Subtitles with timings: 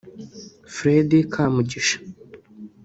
[0.73, 1.97] Fred Kamugisha